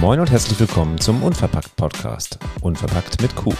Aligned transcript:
Moin 0.00 0.18
und 0.18 0.30
herzlich 0.30 0.58
willkommen 0.58 0.98
zum 0.98 1.22
Unverpackt 1.22 1.76
Podcast. 1.76 2.38
Unverpackt 2.62 3.20
mit 3.20 3.36
Q. 3.36 3.52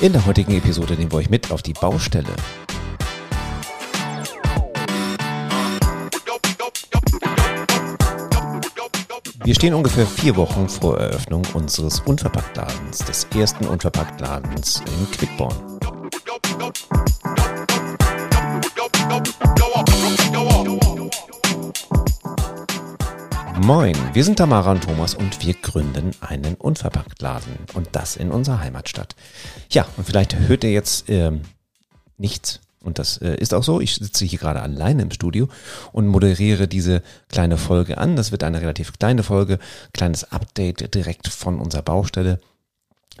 In 0.00 0.12
der 0.12 0.24
heutigen 0.24 0.52
Episode 0.52 0.94
nehmen 0.94 1.10
wir 1.10 1.18
euch 1.18 1.30
mit 1.30 1.50
auf 1.50 1.62
die 1.62 1.72
Baustelle. 1.72 2.32
Wir 9.42 9.54
stehen 9.56 9.74
ungefähr 9.74 10.06
vier 10.06 10.36
Wochen 10.36 10.68
vor 10.68 10.96
Eröffnung 11.00 11.42
unseres 11.54 11.98
Unverpacktladens, 11.98 12.98
des 12.98 13.26
ersten 13.36 13.66
Unverpacktladens 13.66 14.80
in 14.86 15.10
Quickborn. 15.10 15.70
Moin, 23.72 23.94
wir 24.14 24.24
sind 24.24 24.34
Tamara 24.34 24.72
und 24.72 24.82
Thomas 24.82 25.14
und 25.14 25.46
wir 25.46 25.54
gründen 25.54 26.10
einen 26.20 26.56
Unverpacktladen 26.56 27.52
und 27.74 27.90
das 27.92 28.16
in 28.16 28.32
unserer 28.32 28.58
Heimatstadt. 28.58 29.14
Ja, 29.70 29.86
und 29.96 30.08
vielleicht 30.08 30.36
hört 30.36 30.64
ihr 30.64 30.72
jetzt 30.72 31.08
ähm, 31.08 31.42
nichts 32.18 32.58
und 32.82 32.98
das 32.98 33.18
äh, 33.18 33.36
ist 33.36 33.54
auch 33.54 33.62
so. 33.62 33.80
Ich 33.80 33.94
sitze 33.94 34.24
hier 34.24 34.40
gerade 34.40 34.60
alleine 34.60 35.02
im 35.02 35.12
Studio 35.12 35.48
und 35.92 36.08
moderiere 36.08 36.66
diese 36.66 37.04
kleine 37.28 37.58
Folge 37.58 37.98
an. 37.98 38.16
Das 38.16 38.32
wird 38.32 38.42
eine 38.42 38.60
relativ 38.60 38.98
kleine 38.98 39.22
Folge, 39.22 39.60
kleines 39.92 40.32
Update 40.32 40.92
direkt 40.92 41.28
von 41.28 41.60
unserer 41.60 41.82
Baustelle, 41.82 42.40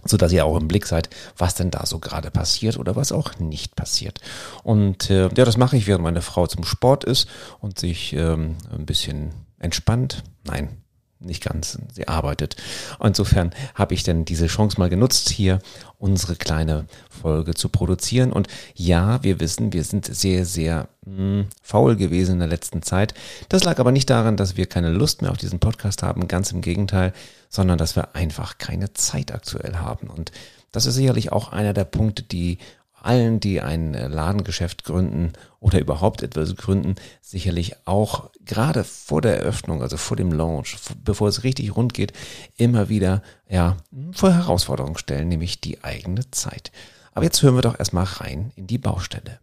so 0.04 0.16
dass 0.16 0.32
ihr 0.32 0.44
auch 0.44 0.56
im 0.56 0.66
Blick 0.66 0.86
seid, 0.86 1.10
was 1.38 1.54
denn 1.54 1.70
da 1.70 1.86
so 1.86 2.00
gerade 2.00 2.32
passiert 2.32 2.76
oder 2.76 2.96
was 2.96 3.12
auch 3.12 3.38
nicht 3.38 3.76
passiert. 3.76 4.20
Und 4.64 5.10
äh, 5.10 5.28
ja, 5.28 5.44
das 5.44 5.56
mache 5.56 5.76
ich, 5.76 5.86
während 5.86 6.02
meine 6.02 6.22
Frau 6.22 6.48
zum 6.48 6.64
Sport 6.64 7.04
ist 7.04 7.28
und 7.60 7.78
sich 7.78 8.14
ähm, 8.14 8.56
ein 8.76 8.84
bisschen 8.84 9.30
entspannt. 9.60 10.24
Nein, 10.50 10.82
nicht 11.20 11.44
ganz, 11.44 11.78
sie 11.92 12.08
arbeitet. 12.08 12.56
Insofern 13.02 13.52
habe 13.74 13.94
ich 13.94 14.02
dann 14.02 14.24
diese 14.24 14.46
Chance 14.46 14.78
mal 14.78 14.88
genutzt, 14.88 15.28
hier 15.28 15.60
unsere 15.98 16.34
kleine 16.34 16.86
Folge 17.10 17.54
zu 17.54 17.68
produzieren. 17.68 18.32
Und 18.32 18.48
ja, 18.74 19.22
wir 19.22 19.38
wissen, 19.38 19.72
wir 19.72 19.84
sind 19.84 20.06
sehr, 20.06 20.44
sehr 20.46 20.88
mh, 21.04 21.16
hm, 21.16 21.46
faul 21.62 21.96
gewesen 21.96 22.32
in 22.32 22.38
der 22.40 22.48
letzten 22.48 22.82
Zeit. 22.82 23.14
Das 23.48 23.64
lag 23.64 23.78
aber 23.78 23.92
nicht 23.92 24.10
daran, 24.10 24.36
dass 24.36 24.56
wir 24.56 24.66
keine 24.66 24.90
Lust 24.90 25.22
mehr 25.22 25.30
auf 25.30 25.36
diesen 25.36 25.60
Podcast 25.60 26.02
haben, 26.02 26.26
ganz 26.26 26.52
im 26.52 26.62
Gegenteil, 26.62 27.12
sondern 27.48 27.78
dass 27.78 27.96
wir 27.96 28.16
einfach 28.16 28.58
keine 28.58 28.94
Zeit 28.94 29.32
aktuell 29.32 29.76
haben. 29.76 30.08
Und 30.08 30.32
das 30.72 30.86
ist 30.86 30.94
sicherlich 30.94 31.32
auch 31.32 31.52
einer 31.52 31.74
der 31.74 31.84
Punkte, 31.84 32.22
die 32.22 32.58
allen, 33.02 33.40
die 33.40 33.60
ein 33.60 33.94
äh, 33.94 34.08
Ladengeschäft 34.08 34.84
gründen 34.84 35.32
oder 35.58 35.80
überhaupt 35.80 36.22
etwas 36.22 36.56
gründen, 36.56 36.96
sicherlich 37.20 37.76
auch 37.86 38.30
gerade 38.44 38.84
vor 38.84 39.22
der 39.22 39.38
Eröffnung, 39.38 39.82
also 39.82 39.96
vor 39.96 40.16
dem 40.16 40.32
Launch, 40.32 40.76
bevor 41.04 41.28
es 41.28 41.44
richtig 41.44 41.76
rund 41.76 41.94
geht, 41.94 42.12
immer 42.56 42.88
wieder 42.88 43.22
ja, 43.48 43.76
vor 44.12 44.32
Herausforderungen 44.32 44.98
stellen, 44.98 45.28
nämlich 45.28 45.60
die 45.60 45.82
eigene 45.82 46.30
Zeit. 46.30 46.72
Aber 47.12 47.24
jetzt 47.24 47.42
hören 47.42 47.56
wir 47.56 47.62
doch 47.62 47.78
erstmal 47.78 48.04
rein 48.04 48.52
in 48.56 48.66
die 48.66 48.78
Baustelle. 48.78 49.40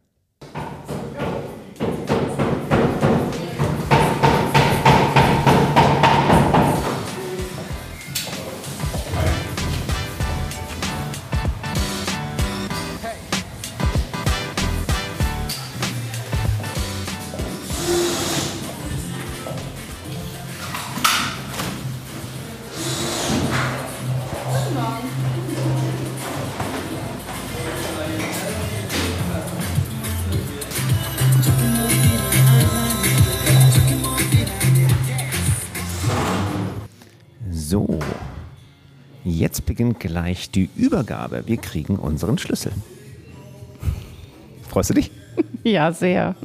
Jetzt 39.30 39.66
beginnt 39.66 40.00
gleich 40.00 40.52
die 40.52 40.70
Übergabe. 40.76 41.44
Wir 41.46 41.58
kriegen 41.58 41.98
unseren 41.98 42.38
Schlüssel. 42.38 42.72
Freust 44.70 44.90
du 44.90 44.94
dich? 44.96 45.12
Ja, 45.64 45.92
sehr. 45.92 46.36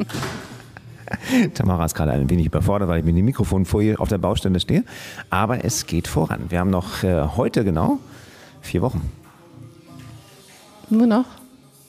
Tamara 1.54 1.86
ist 1.86 1.94
gerade 1.94 2.12
ein 2.12 2.28
wenig 2.28 2.46
überfordert, 2.46 2.88
weil 2.88 2.98
ich 2.98 3.04
mit 3.04 3.16
dem 3.16 3.24
Mikrofon 3.24 3.64
vor 3.64 3.80
ihr 3.80 3.98
auf 4.00 4.08
der 4.08 4.18
Baustelle 4.18 4.60
stehe. 4.60 4.84
Aber 5.30 5.64
es 5.64 5.86
geht 5.86 6.08
voran. 6.08 6.46
Wir 6.50 6.58
haben 6.58 6.68
noch 6.68 7.02
äh, 7.02 7.28
heute 7.36 7.64
genau 7.64 8.00
vier 8.60 8.82
Wochen. 8.82 9.10
Nur 10.90 11.06
noch? 11.06 11.24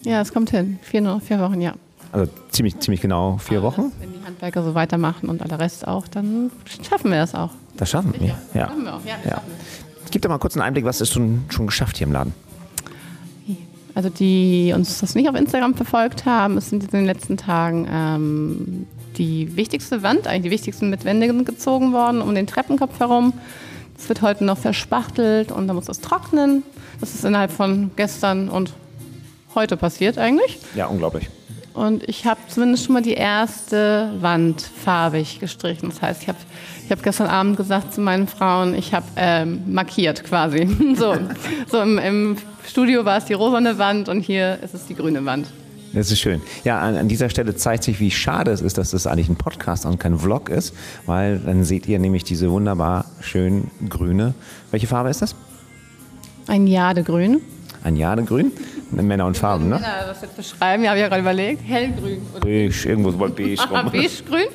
Ja, 0.03 0.21
es 0.21 0.31
kommt 0.31 0.51
hin. 0.51 0.79
Vier, 0.81 1.01
noch, 1.01 1.21
vier 1.21 1.39
Wochen, 1.39 1.59
ja. 1.59 1.73
Also 2.11 2.31
ziemlich, 2.51 2.79
ziemlich 2.79 3.01
genau 3.01 3.37
vier 3.37 3.57
Aber 3.57 3.67
Wochen. 3.67 3.81
Das, 3.89 4.01
wenn 4.01 4.13
die 4.13 4.25
Handwerker 4.25 4.63
so 4.63 4.75
weitermachen 4.75 5.29
und 5.29 5.41
aller 5.41 5.59
Rest 5.59 5.87
auch, 5.87 6.07
dann 6.07 6.51
schaffen 6.87 7.11
wir 7.11 7.17
das 7.17 7.33
auch. 7.35 7.49
Das 7.75 7.89
schaffen 7.89 8.13
wir. 8.19 8.35
Ja. 8.53 8.67
Schaffen 8.67 8.83
wir 8.85 8.93
auch, 8.93 9.05
ja. 9.05 9.15
wir 9.23 9.31
Ja. 9.31 9.41
Es. 10.13 10.21
Gib 10.21 10.21
doch 10.21 10.29
mal 10.29 10.37
kurz 10.37 10.55
einen 10.55 10.63
Einblick, 10.63 10.85
was 10.85 11.01
ist 11.01 11.11
schon, 11.11 11.45
schon 11.49 11.67
geschafft 11.67 11.97
hier 11.97 12.07
im 12.07 12.13
Laden? 12.13 12.33
Also 13.95 14.09
die 14.09 14.73
uns 14.75 14.99
das 14.99 15.13
nicht 15.13 15.29
auf 15.29 15.35
Instagram 15.35 15.75
verfolgt 15.75 16.25
haben, 16.25 16.57
es 16.57 16.69
sind 16.69 16.83
in 16.83 16.89
den 16.89 17.05
letzten 17.05 17.37
Tagen 17.37 17.87
ähm, 17.91 18.87
die 19.17 19.55
wichtigste 19.55 20.01
Wand, 20.01 20.25
eigentlich 20.27 20.43
die 20.43 20.51
wichtigsten 20.51 20.89
mit 20.89 21.05
Wände 21.05 21.27
gezogen 21.43 21.93
worden, 21.93 22.21
um 22.21 22.33
den 22.33 22.47
Treppenkopf 22.47 22.99
herum. 22.99 23.33
Das 23.95 24.09
wird 24.09 24.23
heute 24.23 24.45
noch 24.45 24.57
verspachtelt 24.57 25.51
und 25.51 25.67
dann 25.67 25.75
muss 25.75 25.85
das 25.85 25.99
trocknen. 25.99 26.63
Das 26.99 27.13
ist 27.13 27.23
innerhalb 27.23 27.51
von 27.51 27.91
gestern 27.95 28.49
und 28.49 28.73
heute 29.53 29.77
passiert 29.77 30.17
eigentlich. 30.17 30.57
Ja, 30.73 30.87
unglaublich. 30.87 31.29
Und 31.73 32.07
ich 32.07 32.25
habe 32.25 32.39
zumindest 32.47 32.85
schon 32.85 32.93
mal 32.93 33.01
die 33.01 33.13
erste 33.13 34.11
Wand 34.19 34.61
farbig 34.61 35.39
gestrichen. 35.39 35.89
Das 35.89 36.01
heißt, 36.01 36.21
ich 36.21 36.27
habe 36.27 36.37
ich 36.85 36.91
hab 36.91 37.01
gestern 37.01 37.27
Abend 37.27 37.57
gesagt 37.57 37.93
zu 37.93 38.01
meinen 38.01 38.27
Frauen, 38.27 38.75
ich 38.75 38.93
habe 38.93 39.05
ähm, 39.15 39.61
markiert 39.67 40.23
quasi. 40.23 40.67
so 40.95 41.15
so 41.71 41.81
im, 41.81 41.97
im 41.97 42.37
Studio 42.67 43.05
war 43.05 43.17
es 43.17 43.25
die 43.25 43.33
rosane 43.33 43.77
Wand 43.79 44.07
und 44.07 44.21
hier 44.21 44.59
ist 44.63 44.73
es 44.73 44.85
die 44.85 44.95
grüne 44.95 45.25
Wand. 45.25 45.47
Das 45.93 46.11
ist 46.11 46.19
schön. 46.19 46.41
Ja, 46.63 46.79
an, 46.79 46.95
an 46.95 47.07
dieser 47.07 47.29
Stelle 47.29 47.55
zeigt 47.55 47.83
sich, 47.83 47.99
wie 47.99 48.09
schade 48.09 48.51
es 48.51 48.61
ist, 48.61 48.77
dass 48.77 48.91
das 48.91 49.05
eigentlich 49.05 49.29
ein 49.29 49.35
Podcast 49.35 49.85
und 49.85 49.99
kein 49.99 50.17
Vlog 50.17 50.49
ist, 50.49 50.73
weil 51.05 51.39
dann 51.39 51.63
seht 51.63 51.87
ihr 51.87 51.99
nämlich 51.99 52.23
diese 52.23 52.49
wunderbar 52.49 53.05
schön 53.21 53.69
grüne. 53.89 54.33
Welche 54.71 54.87
Farbe 54.87 55.09
ist 55.09 55.21
das? 55.21 55.35
Ein 56.47 56.67
Jadegrün. 56.67 57.41
Ein 57.83 57.95
Jadegrün? 57.95 58.51
Männer 59.01 59.25
und 59.25 59.37
Farben, 59.37 59.69
ne? 59.69 59.79
Ja, 59.81 60.07
das 60.07 60.21
jetzt 60.21 60.35
beschreiben, 60.35 60.83
ja, 60.83 60.89
habe 60.89 60.99
ich 60.99 61.03
ja 61.03 61.07
gerade 61.09 61.21
überlegt. 61.21 61.61
Hellgrün. 61.67 62.21
Oder 62.35 62.41
Beige, 62.41 62.89
irgendwo 62.89 63.11
so 63.11 63.17
beige 63.17 63.61
rum. 63.69 63.91
Beigegrün. 63.91 64.47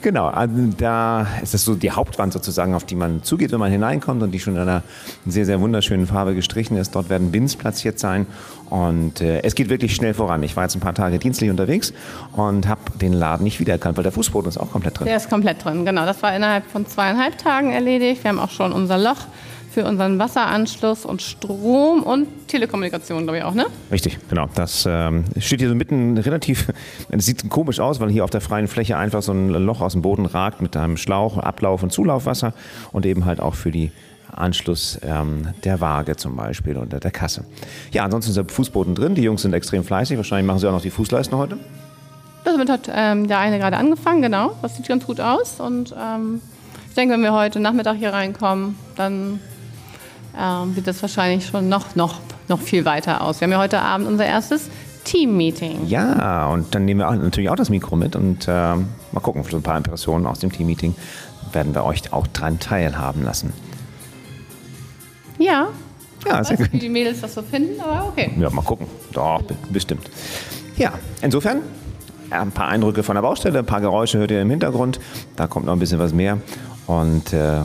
Genau, 0.00 0.26
also 0.26 0.54
da 0.76 1.26
ist 1.42 1.54
das 1.54 1.64
so 1.64 1.74
die 1.74 1.90
Hauptwand 1.90 2.32
sozusagen, 2.32 2.74
auf 2.74 2.84
die 2.84 2.96
man 2.96 3.22
zugeht, 3.22 3.52
wenn 3.52 3.60
man 3.60 3.70
hineinkommt 3.70 4.22
und 4.22 4.32
die 4.32 4.40
schon 4.40 4.56
in 4.56 4.62
einer 4.62 4.82
sehr, 5.26 5.46
sehr 5.46 5.60
wunderschönen 5.60 6.06
Farbe 6.06 6.34
gestrichen 6.34 6.76
ist. 6.76 6.94
Dort 6.94 7.08
werden 7.08 7.30
Bins 7.30 7.54
platziert 7.56 7.98
sein 7.98 8.26
und 8.68 9.20
äh, 9.20 9.42
es 9.42 9.54
geht 9.54 9.68
wirklich 9.68 9.94
schnell 9.94 10.12
voran. 10.12 10.42
Ich 10.42 10.56
war 10.56 10.64
jetzt 10.64 10.74
ein 10.74 10.80
paar 10.80 10.94
Tage 10.94 11.18
dienstlich 11.18 11.50
unterwegs 11.50 11.92
und 12.32 12.66
habe 12.66 12.80
den 13.00 13.12
Laden 13.12 13.44
nicht 13.44 13.60
wiedererkannt, 13.60 13.96
weil 13.96 14.02
der 14.02 14.12
Fußboden 14.12 14.48
ist 14.48 14.58
auch 14.58 14.72
komplett 14.72 14.98
drin. 14.98 15.06
Der 15.06 15.16
ist 15.16 15.30
komplett 15.30 15.64
drin, 15.64 15.84
genau. 15.84 16.04
Das 16.04 16.22
war 16.22 16.34
innerhalb 16.34 16.66
von 16.66 16.86
zweieinhalb 16.86 17.38
Tagen 17.38 17.70
erledigt. 17.70 18.24
Wir 18.24 18.30
haben 18.30 18.40
auch 18.40 18.50
schon 18.50 18.72
unser 18.72 18.98
Loch 18.98 19.26
für 19.74 19.84
unseren 19.84 20.20
Wasseranschluss 20.20 21.04
und 21.04 21.20
Strom 21.20 22.04
und 22.04 22.28
Telekommunikation, 22.46 23.24
glaube 23.24 23.38
ich 23.38 23.44
auch, 23.44 23.54
ne? 23.54 23.66
Richtig, 23.90 24.18
genau. 24.30 24.46
Das 24.54 24.86
ähm, 24.88 25.24
steht 25.38 25.58
hier 25.58 25.68
so 25.68 25.74
mitten 25.74 26.16
relativ, 26.16 26.72
es 27.10 27.26
sieht 27.26 27.50
komisch 27.50 27.80
aus, 27.80 27.98
weil 27.98 28.08
hier 28.08 28.22
auf 28.22 28.30
der 28.30 28.40
freien 28.40 28.68
Fläche 28.68 28.96
einfach 28.96 29.20
so 29.20 29.32
ein 29.32 29.48
Loch 29.48 29.80
aus 29.80 29.92
dem 29.92 30.02
Boden 30.02 30.26
ragt 30.26 30.62
mit 30.62 30.76
einem 30.76 30.96
Schlauch, 30.96 31.38
Ablauf- 31.38 31.82
und 31.82 31.92
Zulaufwasser 31.92 32.54
und 32.92 33.04
eben 33.04 33.24
halt 33.24 33.40
auch 33.40 33.56
für 33.56 33.72
die 33.72 33.90
Anschluss 34.32 35.00
ähm, 35.02 35.48
der 35.64 35.80
Waage 35.80 36.16
zum 36.16 36.36
Beispiel 36.36 36.76
oder 36.76 37.00
der 37.00 37.10
Kasse. 37.10 37.44
Ja, 37.90 38.04
ansonsten 38.04 38.30
ist 38.30 38.36
der 38.36 38.44
Fußboden 38.48 38.94
drin. 38.94 39.16
Die 39.16 39.22
Jungs 39.22 39.42
sind 39.42 39.54
extrem 39.54 39.82
fleißig. 39.82 40.16
Wahrscheinlich 40.16 40.46
machen 40.46 40.60
sie 40.60 40.68
auch 40.68 40.72
noch 40.72 40.82
die 40.82 40.90
Fußleisten 40.90 41.36
heute. 41.36 41.58
Damit 42.44 42.70
hat 42.70 42.88
ähm, 42.94 43.26
der 43.26 43.38
eine 43.38 43.58
gerade 43.58 43.76
angefangen, 43.76 44.22
genau. 44.22 44.52
Das 44.62 44.76
sieht 44.76 44.86
ganz 44.86 45.04
gut 45.04 45.20
aus. 45.20 45.58
Und 45.60 45.94
ähm, 46.00 46.40
ich 46.88 46.94
denke, 46.94 47.14
wenn 47.14 47.22
wir 47.22 47.32
heute 47.32 47.58
Nachmittag 47.58 47.96
hier 47.96 48.12
reinkommen, 48.12 48.76
dann 48.96 49.40
ähm, 50.38 50.74
sieht 50.74 50.86
das 50.86 51.00
wahrscheinlich 51.02 51.46
schon 51.46 51.68
noch, 51.68 51.94
noch, 51.96 52.20
noch 52.48 52.60
viel 52.60 52.84
weiter 52.84 53.22
aus. 53.22 53.40
Wir 53.40 53.46
haben 53.46 53.52
ja 53.52 53.58
heute 53.58 53.80
Abend 53.80 54.06
unser 54.08 54.26
erstes 54.26 54.68
Team-Meeting. 55.04 55.86
Ja, 55.86 56.46
und 56.48 56.74
dann 56.74 56.84
nehmen 56.86 57.00
wir 57.00 57.08
auch, 57.08 57.14
natürlich 57.14 57.50
auch 57.50 57.56
das 57.56 57.68
Mikro 57.70 57.94
mit 57.96 58.16
und 58.16 58.46
ähm, 58.48 58.88
mal 59.12 59.20
gucken, 59.20 59.44
so 59.48 59.56
ein 59.58 59.62
paar 59.62 59.76
Impressionen 59.76 60.26
aus 60.26 60.38
dem 60.38 60.50
Teammeeting 60.50 60.94
werden 61.52 61.74
wir 61.74 61.84
euch 61.84 62.12
auch 62.12 62.26
dran 62.28 62.58
teilhaben 62.58 63.22
lassen. 63.22 63.52
Ja, 65.38 65.44
Ja, 65.44 65.68
ich 66.16 66.24
sehr 66.24 66.32
weiß 66.38 66.50
nicht, 66.50 66.58
gut. 66.60 66.72
wie 66.72 66.78
die 66.78 66.88
Mädels 66.88 67.20
das 67.20 67.34
so 67.34 67.42
finden, 67.42 67.80
aber 67.80 68.06
okay. 68.08 68.30
Ja, 68.38 68.50
mal 68.50 68.62
gucken. 68.62 68.86
Doch, 69.12 69.42
be- 69.42 69.56
bestimmt. 69.70 70.10
Ja, 70.76 70.92
insofern 71.22 71.58
ein 72.30 72.50
paar 72.50 72.68
Eindrücke 72.68 73.02
von 73.02 73.14
der 73.14 73.22
Baustelle, 73.22 73.58
ein 73.60 73.66
paar 73.66 73.80
Geräusche 73.80 74.18
hört 74.18 74.30
ihr 74.30 74.40
im 74.42 74.50
Hintergrund. 74.50 74.98
Da 75.36 75.46
kommt 75.46 75.66
noch 75.66 75.72
ein 75.74 75.78
bisschen 75.78 75.98
was 75.98 76.12
mehr. 76.12 76.38
Und 76.86 77.32
äh, 77.32 77.60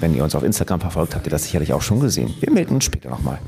wenn 0.00 0.14
ihr 0.14 0.24
uns 0.24 0.34
auf 0.34 0.42
Instagram 0.42 0.80
verfolgt, 0.80 1.14
habt 1.14 1.26
ihr 1.26 1.30
das 1.30 1.44
sicherlich 1.44 1.72
auch 1.72 1.82
schon 1.82 2.00
gesehen. 2.00 2.34
Wir 2.40 2.52
melden 2.52 2.74
uns 2.74 2.84
später 2.84 3.10
nochmal. 3.10 3.38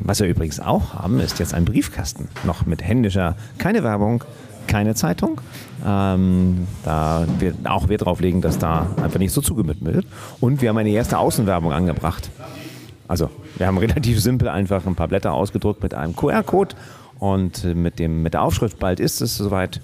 Was 0.00 0.20
wir 0.20 0.26
übrigens 0.26 0.60
auch 0.60 0.94
haben, 0.94 1.20
ist 1.20 1.38
jetzt 1.38 1.54
ein 1.54 1.64
Briefkasten. 1.64 2.28
Noch 2.44 2.66
mit 2.66 2.82
händischer, 2.82 3.36
keine 3.58 3.84
Werbung, 3.84 4.24
keine 4.66 4.94
Zeitung. 4.94 5.40
Ähm, 5.86 6.66
da 6.84 7.26
wir 7.38 7.54
auch 7.64 7.88
Wert 7.88 8.04
drauf 8.04 8.20
legen, 8.20 8.40
dass 8.40 8.58
da 8.58 8.88
einfach 9.02 9.18
nicht 9.18 9.32
so 9.32 9.40
zugemüht 9.40 9.84
wird. 9.84 10.06
Und 10.40 10.62
wir 10.62 10.70
haben 10.70 10.78
eine 10.78 10.90
erste 10.90 11.18
Außenwerbung 11.18 11.72
angebracht. 11.72 12.30
Also, 13.08 13.30
wir 13.56 13.66
haben 13.66 13.78
relativ 13.86 14.20
simpel 14.20 14.48
einfach 14.48 14.86
ein 14.86 14.94
paar 14.94 15.08
Blätter 15.08 15.32
ausgedruckt 15.32 15.82
mit 15.82 15.94
einem 15.94 16.16
QR-Code 16.16 16.74
und 17.18 17.64
mit, 17.74 17.98
dem, 17.98 18.22
mit 18.22 18.34
der 18.34 18.42
Aufschrift 18.42 18.78
bald 18.78 18.98
ist 18.98 19.20
es 19.20 19.36
soweit 19.36 19.80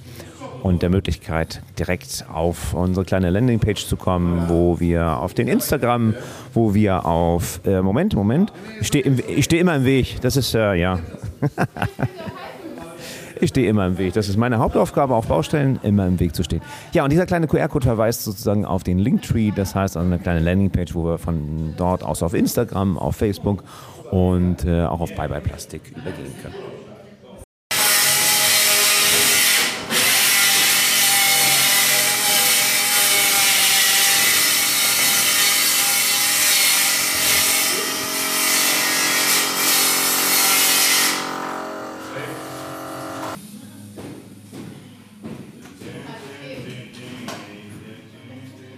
und 0.66 0.82
der 0.82 0.90
Möglichkeit, 0.90 1.62
direkt 1.78 2.26
auf 2.32 2.74
unsere 2.74 3.06
kleine 3.06 3.30
Landingpage 3.30 3.86
zu 3.86 3.96
kommen, 3.96 4.48
wo 4.48 4.80
wir 4.80 5.18
auf 5.18 5.32
den 5.32 5.46
Instagram, 5.46 6.14
wo 6.54 6.74
wir 6.74 7.06
auf, 7.06 7.60
äh, 7.64 7.82
Moment, 7.82 8.16
Moment, 8.16 8.52
ich 8.80 8.88
stehe 8.88 9.04
steh 9.42 9.60
immer 9.60 9.76
im 9.76 9.84
Weg, 9.84 10.20
das 10.22 10.36
ist, 10.36 10.54
äh, 10.54 10.74
ja. 10.74 10.98
Ich 13.38 13.50
stehe 13.50 13.68
immer 13.68 13.86
im 13.86 13.98
Weg. 13.98 14.14
Das 14.14 14.30
ist 14.30 14.38
meine 14.38 14.56
Hauptaufgabe 14.56 15.14
auf 15.14 15.26
Baustellen, 15.26 15.78
immer 15.82 16.06
im 16.06 16.18
Weg 16.18 16.34
zu 16.34 16.42
stehen. 16.42 16.62
Ja, 16.94 17.04
und 17.04 17.12
dieser 17.12 17.26
kleine 17.26 17.46
QR-Code 17.46 17.84
verweist 17.84 18.24
sozusagen 18.24 18.64
auf 18.64 18.82
den 18.82 18.98
Linktree, 18.98 19.52
das 19.54 19.74
heißt 19.74 19.98
also 19.98 20.06
eine 20.08 20.18
kleine 20.18 20.40
Landingpage, 20.40 20.94
wo 20.94 21.04
wir 21.04 21.18
von 21.18 21.74
dort 21.76 22.02
aus 22.02 22.22
auf 22.22 22.32
Instagram, 22.32 22.96
auf 22.96 23.16
Facebook 23.16 23.62
und 24.10 24.64
äh, 24.64 24.84
auch 24.84 25.00
auf 25.00 25.14
Bye 25.14 25.28
Bye 25.28 25.42
Plastik 25.42 25.82
übergehen 25.90 26.32
können. 26.40 26.54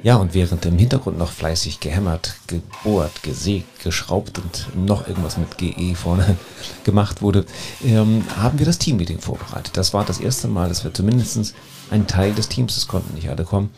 Ja, 0.08 0.16
und 0.16 0.32
während 0.32 0.64
im 0.64 0.78
Hintergrund 0.78 1.19
noch 1.19 1.31
fleißig 1.31 1.81
gehämmert, 1.81 2.37
gebohrt, 2.46 3.22
gesägt, 3.22 3.84
geschraubt 3.84 4.38
und 4.38 4.87
noch 4.87 5.06
irgendwas 5.06 5.37
mit 5.37 5.58
GE 5.58 5.94
vorne 5.94 6.38
gemacht 6.84 7.20
wurde, 7.20 7.44
ähm, 7.84 8.25
haben 8.38 8.58
wir 8.58 8.64
das 8.64 8.78
Teammeeting 8.78 9.19
vorbereitet. 9.19 9.76
Das 9.76 9.93
war 9.93 10.06
das 10.06 10.19
erste 10.19 10.49
Mal, 10.49 10.70
dass 10.70 10.82
wir 10.82 10.94
zumindest 10.94 11.55
einen 11.90 12.06
Teil 12.06 12.32
des 12.32 12.49
Teams, 12.49 12.75
das 12.75 12.88
konnten 12.88 13.16
nicht 13.16 13.28
alle 13.28 13.44
kommen, 13.44 13.69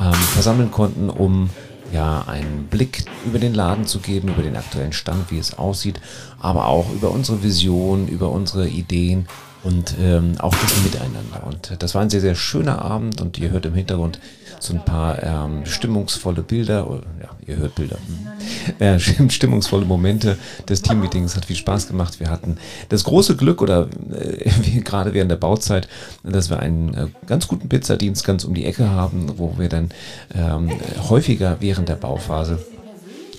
ähm, 0.00 0.12
versammeln 0.12 0.72
konnten, 0.72 1.08
um 1.08 1.50
ja 1.92 2.24
einen 2.26 2.66
Blick 2.66 3.04
über 3.24 3.38
den 3.38 3.54
Laden 3.54 3.86
zu 3.86 4.00
geben, 4.00 4.30
über 4.30 4.42
den 4.42 4.56
aktuellen 4.56 4.92
Stand, 4.92 5.30
wie 5.30 5.38
es 5.38 5.56
aussieht, 5.56 6.00
aber 6.40 6.66
auch 6.66 6.92
über 6.92 7.12
unsere 7.12 7.44
Vision, 7.44 8.08
über 8.08 8.32
unsere 8.32 8.66
Ideen 8.66 9.28
und 9.66 9.96
ähm, 10.00 10.34
auch 10.38 10.54
das 10.54 10.82
Miteinander. 10.84 11.44
Und 11.44 11.82
das 11.82 11.94
war 11.94 12.02
ein 12.02 12.10
sehr, 12.10 12.20
sehr 12.20 12.36
schöner 12.36 12.82
Abend 12.82 13.20
und 13.20 13.36
ihr 13.38 13.50
hört 13.50 13.66
im 13.66 13.74
Hintergrund 13.74 14.20
so 14.60 14.72
ein 14.72 14.84
paar 14.84 15.22
ähm, 15.22 15.66
stimmungsvolle 15.66 16.42
Bilder, 16.42 16.88
oder, 16.88 17.02
ja, 17.20 17.28
ihr 17.46 17.56
hört 17.56 17.74
Bilder, 17.74 17.98
äh, 18.78 18.98
stimmungsvolle 19.28 19.84
Momente 19.84 20.38
des 20.68 20.82
Teammeetings, 20.82 21.34
hat 21.34 21.46
viel 21.46 21.56
Spaß 21.56 21.88
gemacht. 21.88 22.20
Wir 22.20 22.30
hatten 22.30 22.58
das 22.90 23.02
große 23.04 23.36
Glück 23.36 23.60
oder 23.60 23.88
äh, 24.12 24.80
gerade 24.80 25.12
während 25.14 25.32
der 25.32 25.36
Bauzeit, 25.36 25.88
dass 26.22 26.48
wir 26.48 26.60
einen 26.60 26.94
äh, 26.94 27.06
ganz 27.26 27.48
guten 27.48 27.68
Pizzadienst 27.68 28.24
ganz 28.24 28.44
um 28.44 28.54
die 28.54 28.66
Ecke 28.66 28.88
haben, 28.88 29.32
wo 29.36 29.58
wir 29.58 29.68
dann 29.68 29.90
ähm, 30.32 30.70
häufiger 31.08 31.56
während 31.58 31.88
der 31.88 31.96
Bauphase 31.96 32.64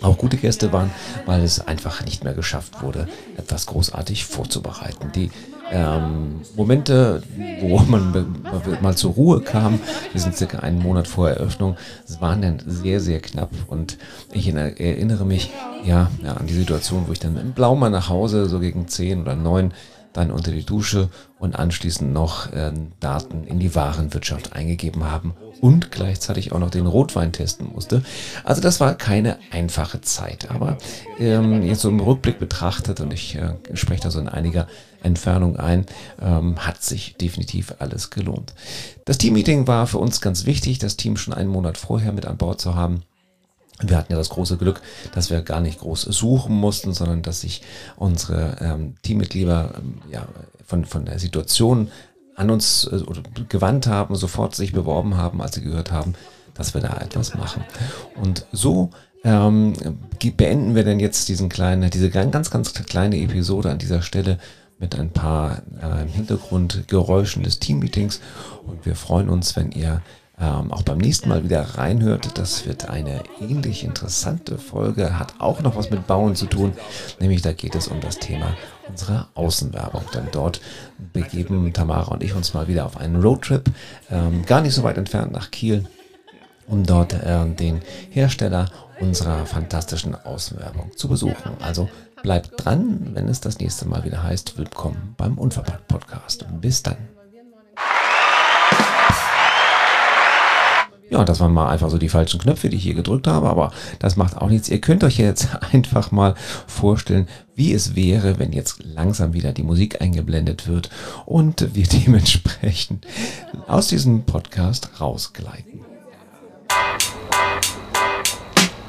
auch 0.01 0.17
gute 0.17 0.37
Gäste 0.37 0.71
waren, 0.73 0.91
weil 1.25 1.43
es 1.43 1.65
einfach 1.65 2.05
nicht 2.05 2.23
mehr 2.23 2.33
geschafft 2.33 2.83
wurde, 2.83 3.07
etwas 3.37 3.65
großartig 3.65 4.25
vorzubereiten. 4.25 5.11
Die 5.15 5.31
ähm, 5.71 6.41
Momente, 6.55 7.21
wo 7.61 7.79
man 7.87 8.35
mal 8.81 8.95
zur 8.95 9.13
Ruhe 9.13 9.41
kam. 9.41 9.79
Wir 10.11 10.21
sind 10.21 10.35
circa 10.35 10.59
einen 10.59 10.79
Monat 10.79 11.07
vor 11.07 11.29
Eröffnung. 11.29 11.75
Es 12.07 12.21
waren 12.21 12.41
dann 12.41 12.59
sehr, 12.65 12.99
sehr 12.99 13.19
knapp. 13.19 13.51
Und 13.67 13.97
ich 14.31 14.47
erinnere 14.47 15.25
mich 15.25 15.51
ja, 15.85 16.09
ja 16.23 16.33
an 16.33 16.47
die 16.47 16.53
Situation, 16.53 17.03
wo 17.07 17.11
ich 17.11 17.19
dann 17.19 17.37
im 17.37 17.51
Blaumann 17.51 17.91
nach 17.91 18.09
Hause, 18.09 18.47
so 18.47 18.59
gegen 18.59 18.87
zehn 18.87 19.21
oder 19.21 19.35
neun, 19.35 19.73
dann 20.17 20.31
unter 20.31 20.51
die 20.51 20.65
Dusche 20.65 21.09
und 21.39 21.55
anschließend 21.55 22.11
noch 22.11 22.51
äh, 22.51 22.71
Daten 22.99 23.43
in 23.45 23.59
die 23.59 23.75
Warenwirtschaft 23.75 24.53
eingegeben 24.53 25.05
haben 25.05 25.35
und 25.61 25.91
gleichzeitig 25.91 26.51
auch 26.51 26.59
noch 26.59 26.71
den 26.71 26.87
Rotwein 26.87 27.31
testen 27.31 27.71
musste. 27.71 28.03
Also 28.43 28.61
das 28.61 28.79
war 28.79 28.95
keine 28.95 29.37
einfache 29.51 30.01
Zeit, 30.01 30.49
aber 30.49 30.77
ähm, 31.19 31.61
jetzt 31.63 31.81
so 31.81 31.89
im 31.89 31.99
Rückblick 31.99 32.39
betrachtet 32.39 32.99
und 32.99 33.13
ich 33.13 33.35
äh, 33.35 33.53
spreche 33.73 34.03
da 34.03 34.11
so 34.11 34.19
in 34.19 34.27
einiger 34.27 34.67
Entfernung 35.03 35.57
ein, 35.57 35.85
ähm, 36.19 36.57
hat 36.65 36.81
sich 36.81 37.15
definitiv 37.15 37.75
alles 37.79 38.09
gelohnt. 38.09 38.53
Das 39.05 39.17
Teammeeting 39.19 39.67
war 39.67 39.85
für 39.85 39.99
uns 39.99 40.21
ganz 40.21 40.45
wichtig, 40.45 40.79
das 40.79 40.97
Team 40.97 41.17
schon 41.17 41.33
einen 41.33 41.49
Monat 41.49 41.77
vorher 41.77 42.11
mit 42.11 42.25
an 42.25 42.37
Bord 42.37 42.59
zu 42.59 42.75
haben. 42.75 43.03
Wir 43.81 43.97
hatten 43.97 44.11
ja 44.11 44.17
das 44.17 44.29
große 44.29 44.57
Glück, 44.57 44.81
dass 45.13 45.29
wir 45.29 45.41
gar 45.41 45.61
nicht 45.61 45.79
groß 45.79 46.01
suchen 46.01 46.55
mussten, 46.55 46.93
sondern 46.93 47.21
dass 47.21 47.41
sich 47.41 47.61
unsere 47.95 48.57
ähm, 48.59 48.95
Teammitglieder 49.03 49.75
ähm, 49.77 50.01
ja, 50.11 50.27
von, 50.65 50.85
von 50.85 51.05
der 51.05 51.19
Situation 51.19 51.91
an 52.35 52.49
uns 52.49 52.85
äh, 52.85 53.01
gewandt 53.49 53.87
haben, 53.87 54.15
sofort 54.15 54.55
sich 54.55 54.73
beworben 54.73 55.17
haben, 55.17 55.41
als 55.41 55.55
sie 55.55 55.61
gehört 55.61 55.91
haben, 55.91 56.15
dass 56.53 56.73
wir 56.73 56.81
da 56.81 56.97
etwas 56.97 57.35
machen. 57.35 57.63
Und 58.15 58.45
so 58.51 58.89
ähm, 59.23 59.73
beenden 60.37 60.75
wir 60.75 60.83
denn 60.83 60.99
jetzt 60.99 61.27
diesen 61.29 61.49
kleinen, 61.49 61.89
diese 61.89 62.09
ganz, 62.09 62.49
ganz 62.49 62.73
kleine 62.73 63.17
Episode 63.17 63.69
an 63.71 63.77
dieser 63.77 64.01
Stelle 64.01 64.37
mit 64.79 64.97
ein 64.97 65.09
paar 65.11 65.63
äh, 65.81 66.07
Hintergrundgeräuschen 66.07 67.43
des 67.43 67.59
Teammeetings. 67.59 68.21
Und 68.65 68.85
wir 68.85 68.95
freuen 68.95 69.29
uns, 69.29 69.55
wenn 69.55 69.71
ihr 69.71 70.01
ähm, 70.39 70.71
auch 70.71 70.83
beim 70.83 70.99
nächsten 70.99 71.29
Mal 71.29 71.43
wieder 71.43 71.61
reinhört. 71.61 72.37
Das 72.37 72.65
wird 72.65 72.89
eine 72.89 73.23
ähnlich 73.39 73.83
interessante 73.83 74.57
Folge, 74.57 75.17
hat 75.17 75.35
auch 75.39 75.61
noch 75.61 75.75
was 75.75 75.89
mit 75.89 76.05
Bauen 76.07 76.35
zu 76.35 76.45
tun, 76.45 76.73
nämlich 77.19 77.41
da 77.41 77.53
geht 77.53 77.75
es 77.75 77.87
um 77.87 77.99
das 78.01 78.19
Thema 78.19 78.55
unserer 78.87 79.27
Außenwerbung. 79.33 80.03
Denn 80.13 80.27
dort 80.31 80.61
begeben 81.13 81.73
Tamara 81.73 82.11
und 82.13 82.23
ich 82.23 82.35
uns 82.35 82.53
mal 82.53 82.67
wieder 82.67 82.85
auf 82.85 82.97
einen 82.97 83.21
Roadtrip, 83.21 83.69
ähm, 84.11 84.45
gar 84.45 84.61
nicht 84.61 84.73
so 84.73 84.83
weit 84.83 84.97
entfernt 84.97 85.31
nach 85.31 85.51
Kiel, 85.51 85.85
um 86.67 86.85
dort 86.85 87.13
äh, 87.13 87.49
den 87.49 87.81
Hersteller 88.11 88.69
unserer 88.99 89.45
fantastischen 89.45 90.15
Außenwerbung 90.15 90.91
zu 90.95 91.07
besuchen. 91.07 91.51
Also 91.61 91.89
bleibt 92.23 92.51
dran, 92.63 93.11
wenn 93.13 93.27
es 93.27 93.41
das 93.41 93.59
nächste 93.59 93.87
Mal 93.87 94.03
wieder 94.03 94.23
heißt, 94.23 94.57
willkommen 94.57 95.15
beim 95.17 95.37
Unverpackt 95.37 95.87
Podcast. 95.87 96.45
Bis 96.61 96.83
dann. 96.83 97.16
Ja, 101.09 101.23
das 101.23 101.39
waren 101.39 101.53
mal 101.53 101.69
einfach 101.69 101.89
so 101.89 101.97
die 101.97 102.09
falschen 102.09 102.39
Knöpfe, 102.39 102.69
die 102.69 102.75
ich 102.75 102.83
hier 102.83 102.93
gedrückt 102.93 103.27
habe, 103.27 103.47
aber 103.47 103.71
das 103.99 104.17
macht 104.17 104.37
auch 104.37 104.49
nichts. 104.49 104.67
Ihr 104.67 104.81
könnt 104.81 105.05
euch 105.05 105.17
jetzt 105.17 105.47
einfach 105.71 106.11
mal 106.11 106.35
vorstellen, 106.67 107.27
wie 107.55 107.73
es 107.73 107.95
wäre, 107.95 108.39
wenn 108.39 108.51
jetzt 108.51 108.83
langsam 108.83 109.33
wieder 109.33 109.53
die 109.53 109.63
Musik 109.63 110.01
eingeblendet 110.01 110.67
wird 110.67 110.89
und 111.25 111.75
wir 111.75 111.87
dementsprechend 112.05 113.07
aus 113.67 113.87
diesem 113.87 114.23
Podcast 114.23 114.99
rausgleiten. 114.99 115.81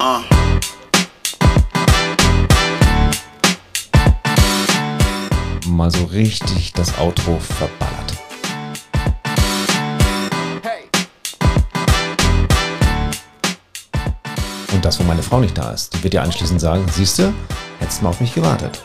Uh. 0.01 0.21
Mal 5.69 5.91
so 5.91 6.03
richtig 6.05 6.73
das 6.73 6.97
Outro 6.99 7.39
verballert. 7.39 7.98
Und 14.79 14.85
das, 14.85 14.97
wo 14.97 15.03
meine 15.03 15.21
Frau 15.21 15.41
nicht 15.41 15.57
da 15.57 15.71
ist. 15.71 15.93
Die 15.93 16.03
wird 16.05 16.13
ja 16.13 16.21
anschließend 16.23 16.61
sagen, 16.61 16.85
siehst 16.93 17.19
du, 17.19 17.33
hättest 17.79 18.01
mal 18.01 18.11
auf 18.11 18.21
mich 18.21 18.33
gewartet. 18.33 18.81